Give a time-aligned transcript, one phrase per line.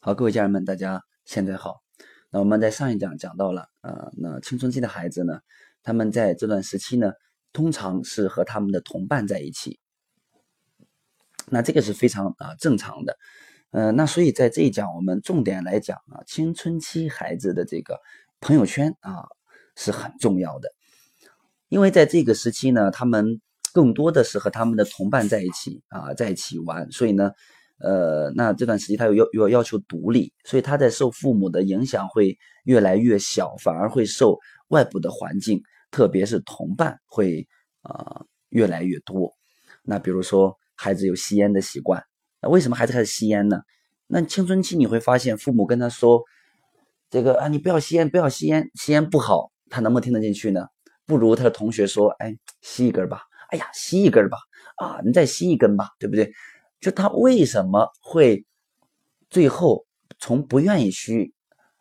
[0.00, 1.82] 好，各位家人们，大家现在好。
[2.30, 5.40] 那我们在上一讲讲到了，呃，那青春期的孩子呢，
[5.82, 7.10] 他们在这段时期呢，
[7.52, 9.80] 通常是和他们的同伴在一起。
[11.46, 13.18] 那这个是非常啊正常的，
[13.72, 17.98] 呃，那所以在这一讲，我们重点来讲啊，青春期孩子的这个
[18.38, 19.26] 朋友圈啊
[19.74, 20.68] 是很重要的，
[21.68, 23.40] 因为在这个时期呢，他们
[23.72, 27.32] 更多的是和他们的同伴在一起啊，在一起玩，所以呢。
[27.80, 34.38] 呃，那这段时期他又要又要要求独立，所以他在受父母的影响会越来越小，反而会受
[34.68, 37.46] 外部的环境，特别是同伴会
[37.82, 39.32] 啊越来越多。
[39.82, 42.02] 那比如说孩子有吸烟的习惯，
[42.42, 43.60] 那为什么孩子开始吸烟呢？
[44.06, 46.22] 那青春期你会发现父母跟他说
[47.10, 50.66] 这个啊，你不要吸烟，不要吸烟，吸烟不好，他能不能听得进去呢？
[51.06, 54.36] 不如他的同学说，哎，吸一根吧，哎呀，吸一根吧，
[54.76, 56.30] 啊，你再吸一根吧，对不对？
[56.80, 58.46] 就他为什么会
[59.30, 59.84] 最后
[60.18, 61.34] 从不愿意去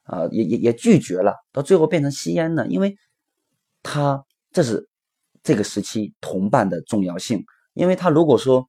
[0.04, 2.66] 啊，也也也拒绝了，到最后变成吸烟呢？
[2.68, 2.98] 因为
[3.84, 4.90] 他这是
[5.44, 7.44] 这个时期同伴的重要性。
[7.74, 8.68] 因为他如果说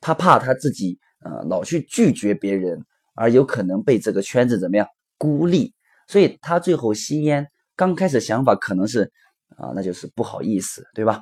[0.00, 2.82] 他怕他自己呃老去拒绝别人，
[3.14, 4.86] 而有可能被这个圈子怎么样
[5.18, 5.74] 孤立，
[6.08, 9.12] 所以他最后吸烟刚开始想法可能是
[9.56, 11.20] 啊，那就是不好意思，对吧？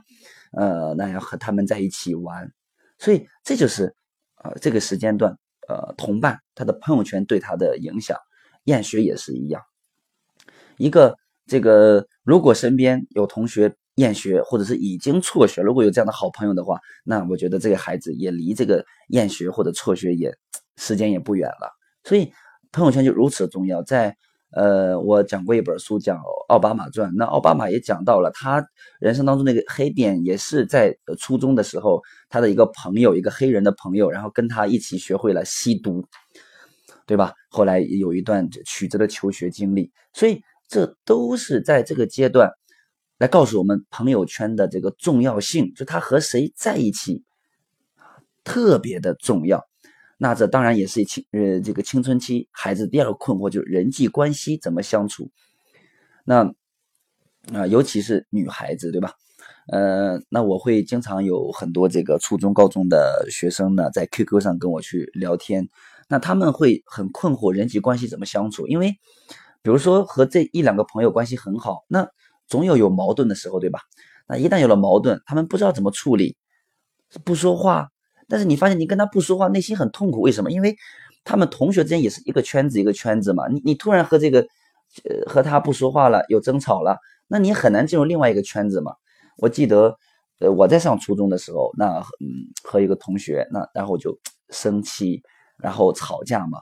[0.52, 2.48] 呃，那要和他们在一起玩，
[2.98, 3.94] 所以这就是。
[4.42, 5.36] 啊，这个时间段，
[5.68, 8.16] 呃，同伴他的朋友圈对他的影响，
[8.64, 9.62] 厌学也是一样。
[10.76, 20.36] 一个这个，如果身边有同学厌学，或者是已经辍学，如果有这样的好朋友的话，那我觉得这个孩子也离这个厌学或者辍学也
[20.76, 21.72] 时间也不远了。
[22.04, 22.32] 所以
[22.72, 24.16] 朋友圈就如此重要，在。
[24.55, 26.14] 呃，我讲过一本书叫
[26.48, 28.62] 《奥巴马传》，那奥巴马也讲到了他
[29.00, 36.06] 人生当中那个黑点，也是在初中的时候，他的一个朋友，一个黑人的朋友，然后跟他一起学会了吸毒，
[37.06, 37.33] 对吧？
[37.48, 42.50] 后来有一段曲折的求学经历，所以这都是在这个阶段
[43.19, 47.25] 来告诉我们朋友圈的这个重要性，就他和谁在一起
[48.44, 49.66] 特别的重要。
[50.25, 55.28] 那这当然也是青呃这个青春期孩子第二个困惑就是人际关系怎么相处。
[56.22, 56.44] 那
[57.53, 59.15] 啊尤其是女孩子对吧？
[59.72, 65.69] 呃那我会经常有很多这个初中高中的学生呢在 QQ 上跟我去聊天，
[66.09, 68.93] 那他们会很困惑人际关系怎么相处，因为
[69.61, 72.09] 比如说和这一两个朋友关系很好，那
[72.47, 73.81] 总有有矛盾的时候对吧？
[74.28, 76.37] 那一旦有了矛盾，他们不知道怎么处理，
[77.25, 77.88] 不说话。
[78.28, 80.50] 但是你发现你跟他不说话，内心很痛苦，为什么？
[80.50, 80.77] 因为
[81.25, 83.47] 他们同学之间也是一个圈子一个圈子嘛。
[83.49, 84.41] 你你突然和这个
[85.05, 88.93] 呃和他不说话了，有争吵了，那你很难进入另外一个圈子嘛。
[89.38, 89.97] 我记得
[90.41, 92.27] 呃我在上初中的时候，那嗯
[92.65, 94.19] 和一个同学那然后就
[94.50, 95.22] 生气，
[95.59, 96.61] 然后吵架嘛，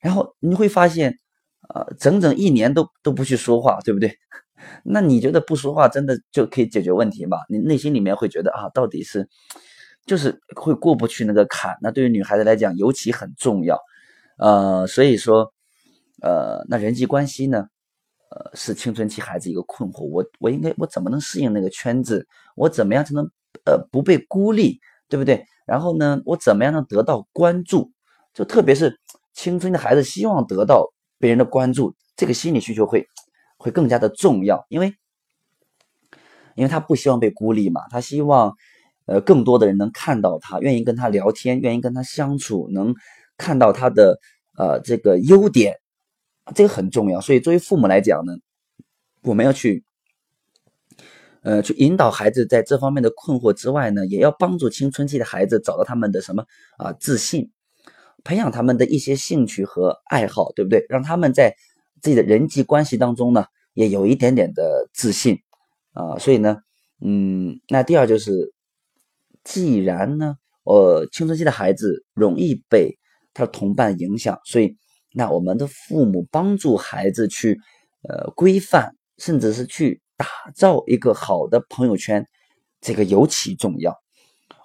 [0.00, 1.18] 然后你会发现
[1.74, 4.14] 呃整整一年都都不去说话，对不对？
[4.84, 7.38] 那你觉得不说话真的就可以解决问题吗？
[7.48, 9.28] 你内心里面会觉得啊到底是？
[10.04, 13.78] 就是会过不去那个坎，那对于女孩子来讲尤其很重要，
[14.36, 15.52] 呃，所以说，
[16.22, 17.68] 呃，那人际关系呢，
[18.30, 20.02] 呃，是青春期孩子一个困惑。
[20.04, 22.26] 我我应该我怎么能适应那个圈子？
[22.56, 23.24] 我怎么样才能
[23.64, 25.44] 呃不被孤立，对不对？
[25.66, 27.92] 然后呢，我怎么样能得到关注？
[28.34, 28.98] 就特别是
[29.32, 30.84] 青春的孩子希望得到
[31.18, 33.06] 别人的关注，这个心理需求会
[33.56, 34.92] 会更加的重要，因为
[36.56, 38.52] 因为他不希望被孤立嘛，他希望。
[39.04, 42.94] 呃，更多的人能看到他，愿意跟他聊天，愿意跟他相处，能
[43.36, 44.16] 看到他的
[44.56, 45.74] 呃这个优点，
[46.54, 47.20] 这个很重要。
[47.20, 48.32] 所以作为父母来讲呢，
[49.22, 49.84] 我们要去
[51.42, 56.44] 呃去引导孩子在这方面的困惑之外呢，也要帮助青春期的孩子找到他们的什么
[56.78, 57.50] 啊自信，
[58.22, 60.86] 培养他们的一些兴趣和爱好，对不对？
[60.88, 61.56] 让他们在
[62.00, 65.40] 自己的人际关系当中呢，也有一点点的自信
[65.92, 66.16] 啊。
[66.20, 66.58] 所以呢，
[67.00, 68.54] 嗯，那第二就是。
[69.44, 72.96] 既然呢，呃，青春期的孩子容易被
[73.34, 74.76] 他的同伴影响，所以
[75.12, 77.58] 那我们的父母帮助孩子去，
[78.08, 82.26] 呃，规范，甚至是去打造一个好的朋友圈，
[82.80, 83.96] 这个尤其重要。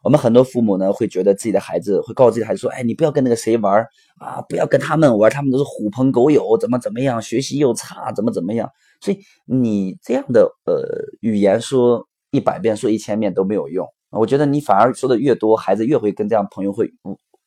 [0.04, 3.86] 我们很多父母呢，会觉得自己的孩子会告诉自己孩子说：“哎，你不要跟那个谁玩
[4.20, 8.70] 啊，不要跟他们玩，他们都是狐朋狗友，怎么怎么样，学习又差，怎么怎么样。”
[9.02, 10.82] 所以你这样的呃
[11.20, 13.86] 语言说一百遍，说一千遍都没有用。
[14.12, 16.90] 我觉得你反而说的越多，孩子越会跟这样朋友会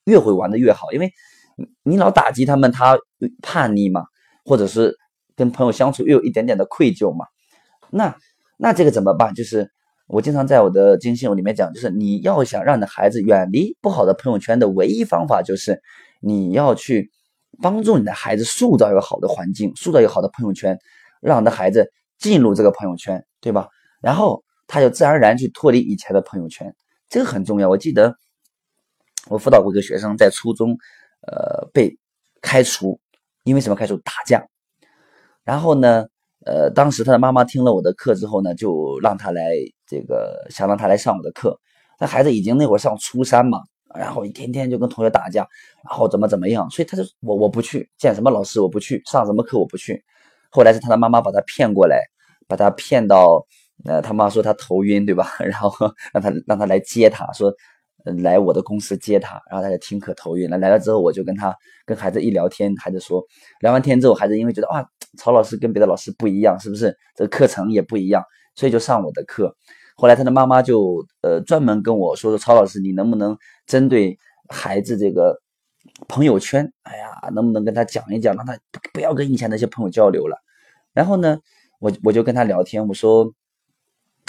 [0.05, 1.11] 越会玩的越好，因为
[1.83, 2.99] 你老打击他们，他
[3.43, 4.05] 叛逆嘛，
[4.45, 4.97] 或者是
[5.37, 7.27] 跟朋友相处又有一点点的愧疚嘛。
[7.91, 8.15] 那
[8.57, 9.35] 那这个怎么办？
[9.35, 9.71] 就是
[10.07, 15.81] 我经常在我的精信里面讲，就是你要想让你的孩子远离不好的朋友圈的唯一方法，就是
[16.21, 17.11] 你要去
[17.63, 20.79] 帮助你的孩子塑造一个好的环境，塑造一个好的朋友圈，
[21.21, 23.69] 让你的孩子进入这个朋友圈，对吧？
[24.03, 26.73] 然后他就自然而然去脱离以前的朋友圈，
[27.09, 27.69] 这个很重要。
[27.69, 28.15] 我记得
[29.29, 30.77] 我辅导过一个学生，在初中，
[31.27, 31.99] 呃，被
[32.41, 33.01] 开除，
[33.43, 33.97] 因为什么开除？
[33.99, 34.47] 打架。
[35.43, 36.07] 然后呢，
[36.47, 39.51] 呃，当时他的妈妈听了我的课之后呢，就让他来
[39.89, 41.59] 这个，想让他来上我的课。
[41.99, 43.59] 那孩子已经那会上初三嘛。
[43.93, 45.41] 然后一天天就跟同学打架，
[45.83, 50.01] 然后怎么怎么样，所以他就我我不去见什么老师，我不去上什么课，我不去。
[50.49, 52.01] 后来是他的妈妈把他骗过来，
[52.47, 53.45] 把他骗到，
[53.85, 55.29] 呃，他妈说他头晕，对吧？
[55.41, 55.71] 然后
[56.13, 57.53] 让他让他来接他，说
[58.23, 60.59] 来我的公司接他，然后他就听课头晕了。
[60.59, 61.55] 来了之后，我就跟他
[61.85, 63.25] 跟孩子一聊天，孩子说
[63.61, 64.85] 聊完天之后，孩子因为觉得啊，
[65.19, 66.97] 曹老师跟别的老师不一样，是不是？
[67.15, 68.23] 这课程也不一样，
[68.55, 69.55] 所以就上我的课。
[69.97, 73.37] 后来他的妈妈就呃专门跟我说说曹老师，你能不能
[73.67, 74.19] 针对
[74.49, 75.39] 孩子这个
[76.09, 78.59] 朋友圈，哎呀，能不能跟他讲一讲，让他
[78.95, 80.39] 不要跟以前那些朋友交流了。
[80.95, 81.39] 然后呢，
[81.81, 83.31] 我我就跟他聊天，我说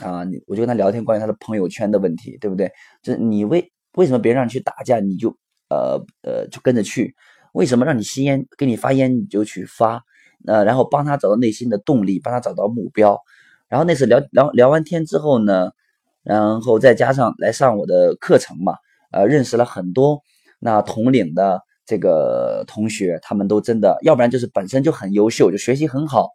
[0.02, 2.72] 啊，你我就跟他聊天关于他的朋友圈的问题，对不对？
[3.02, 5.30] 就是你为为什么别人让你去打架，你就
[5.70, 7.16] 呃呃就跟着去？
[7.54, 10.02] 为什么让你吸烟给你发烟你就去发？
[10.48, 13.20] 呃，然后帮他找到内心的动力，帮他找到目标。
[13.68, 15.70] 然后那次聊聊聊完天之后呢，
[16.24, 18.74] 然后再加上来上我的课程嘛，
[19.12, 20.22] 呃，认识了很多
[20.60, 26.30] 那同龄的这个同学，他们都真的，要不然就是本身就很优秀，就学习很好，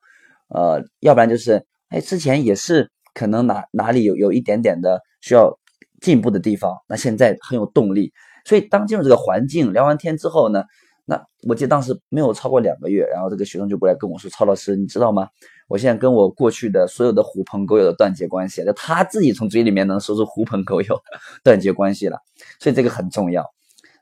[0.48, 5.58] 呃，要不然就是哎之前也是可能哪哪里有有一点点的需要
[6.02, 8.12] 进步的地方，那现在很有动力。
[8.44, 10.62] 所以当进入这个环境，聊完天之后呢，
[11.06, 15.28] 那我记得当时没有超过两个月，然后这个学生就过来跟我说：“曹老师，你知道吗？”
[15.66, 21.00] 我现在跟我过去的所有的狐朋狗友的断绝关系，就他自己从嘴里面能说出狐朋狗友
[21.42, 22.18] 断绝关系了，
[22.60, 23.44] 所以这个很重要。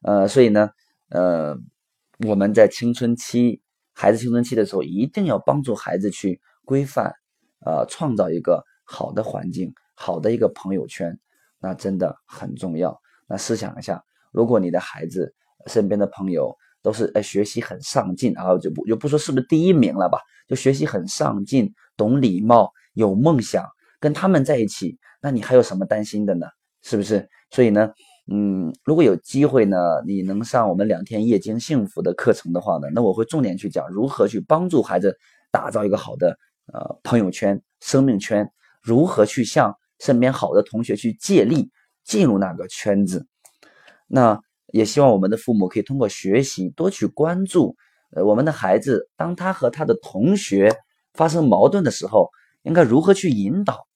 [0.02, 0.68] 呃，所以呢，
[1.08, 1.56] 呃，
[2.26, 3.62] 我们在青春期，
[3.94, 7.14] 孩子青春期的时候，一定要帮助孩子去规范，
[7.64, 11.18] 呃，创造一个好的环境，好的一个朋友圈，
[11.58, 13.00] 那真的很重要。
[13.26, 14.02] 那试想一下，
[14.32, 15.34] 如果你的孩子
[15.66, 20.18] 身边的朋友都是呃学习很上进，然后就不就不说是不是第一名了吧？
[20.46, 23.64] 就学习很上进，懂礼貌，有梦想，
[23.98, 26.46] 跟他们在一起，那你还有什么担心的呢？
[26.82, 27.26] 是不是？
[27.50, 27.90] 所以呢，
[28.30, 35.16] 嗯，如果有机会呢，你能上我们两天夜间幸福的课程的话呢，那我会重点去讲如何去帮助孩子
[35.50, 36.36] 打造一个好的
[36.72, 38.46] 呃朋友圈、生命圈，
[38.84, 41.70] 如何去向身边好的同学去借力，
[42.04, 43.26] 进入那个圈子。
[44.06, 44.38] 那
[44.72, 47.74] 也希望我们的父母可以通过学习多去关注。
[48.10, 50.70] 呃，我们的孩子，当他和他的同学
[51.14, 52.28] 发生矛盾的时候，
[52.62, 53.86] 应该如何去引导？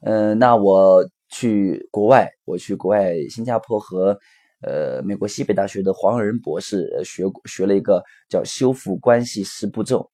[0.00, 4.18] 呃，那我去国外，我去国外，新加坡和
[4.62, 10.10] 呃美国西北大学的黄仁博士学学了一个叫修复关系十步骤。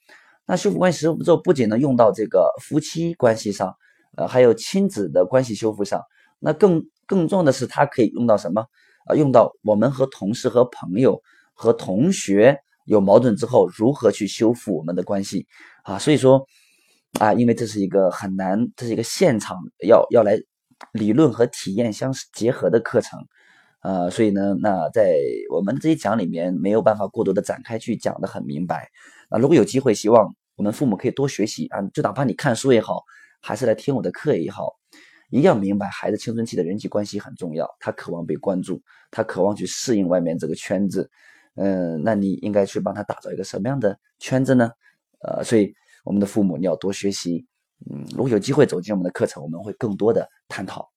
[0.49, 3.73] 那修复关系十步骤不仅能用到这个夫妻关系上，
[4.17, 6.03] 呃，还有亲子的关系修复上。
[6.41, 8.63] 那更更重要的是，它可以用到什么？
[9.07, 11.23] 啊，用到我们和同事、和朋友、
[11.53, 12.59] 和同学。
[12.89, 15.47] 有矛盾之后，如何去修复我们的关系
[15.83, 15.99] 啊？
[15.99, 16.47] 所以说，
[17.21, 20.39] 啊，因为这是一个很难，这是一个现场要要来
[20.93, 23.21] 理论和体验相结合的课程，
[23.83, 25.19] 呃，所以呢，那在
[25.53, 28.89] 我们这一讲里面没有办法过多的展开去讲的很明白。
[29.29, 33.03] 啊，如果有机会，希望我们父母可以多学习啊，就哪怕你看书也好，
[33.41, 34.73] 还是来听我的课也好，
[35.31, 41.11] 一定要明白孩子青春期的人际关系很重要，他渴望被关注，他渴望去适应外面这个圈子。
[41.57, 44.71] 嗯，那你应该去帮他打造一个什么样的圈子呢？
[45.21, 45.75] 呃，所以
[46.05, 47.45] 我们的父母你要多学习。
[47.91, 50.89] 嗯，如果有机会走进我们的课程，我们会更多的探讨。